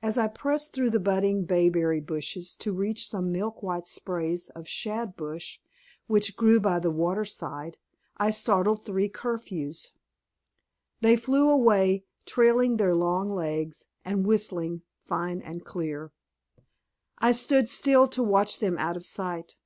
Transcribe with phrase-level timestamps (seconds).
[0.00, 4.68] As I pressed through the budding bayberry bushes to reach some milk white sprays of
[4.68, 5.58] shadbush
[6.06, 7.76] which grew by the water side,
[8.16, 9.90] I startled three curfews.
[11.00, 16.12] They flew away, trailing their long legs, and whistling fine and clear.
[17.18, 19.56] I stood still to watch them out of sight.